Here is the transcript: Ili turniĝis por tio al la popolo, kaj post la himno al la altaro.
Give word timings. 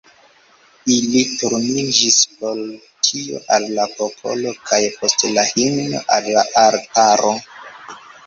Ili 0.93 1.19
turniĝis 1.41 2.15
por 2.37 2.63
tio 3.09 3.41
al 3.57 3.67
la 3.79 3.85
popolo, 3.99 4.55
kaj 4.71 4.81
post 4.95 5.27
la 5.35 5.45
himno 5.53 6.01
al 6.17 6.31
la 6.39 6.47
altaro. 6.65 7.35